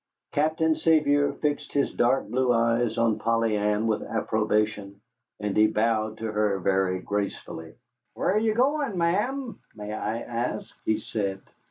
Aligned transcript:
Captain 0.31 0.75
Sevier 0.75 1.31
fixed 1.31 1.73
his 1.73 1.93
dark 1.93 2.27
blue 2.27 2.51
eyes 2.51 2.97
on 2.97 3.19
Polly 3.19 3.55
Ann 3.55 3.85
with 3.85 4.01
approbation, 4.01 4.99
and 5.39 5.55
he 5.55 5.67
bowed 5.67 6.17
to 6.17 6.31
her 6.31 6.57
very 6.57 6.97
gracefully. 6.99 7.75
"Where 8.15 8.33
are 8.33 8.39
you 8.39 8.55
going, 8.55 8.97
Ma'am, 8.97 9.59
may 9.75 9.93
I 9.93 10.21
ask?" 10.21 10.75
he 10.85 10.97
said. 10.97 11.43